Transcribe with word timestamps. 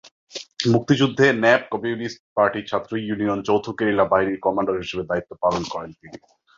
মুক্তিযুদ্ধে 0.65 1.25
ন্যাপ-কমিউনিস্ট 1.35 2.19
পার্টি-ছাত্র 2.37 2.91
ইউনিয়ন 2.99 3.39
যৌথ 3.47 3.65
গেরিলা 3.79 4.05
বাহিনীর 4.11 4.43
কমান্ডার 4.45 4.81
হিসাবে 4.83 5.03
দায়িত্ব 5.09 5.31
পালন 5.43 5.63
করেন 5.73 5.91
তিনি। 5.93 6.17